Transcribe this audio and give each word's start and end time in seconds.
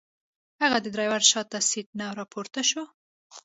هغه 0.61 0.77
د 0.81 0.85
ډرایور 0.93 1.21
شاته 1.31 1.57
سیټ 1.69 1.87
نه 1.99 2.05
راپورته 2.19 2.61
شو. 2.69 2.83